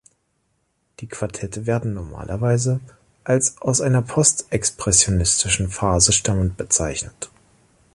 [0.99, 2.79] Die Quartette werden normalerweise
[3.23, 7.29] als aus seiner „postexpressionistischen“ Phase stammend bezeichnet.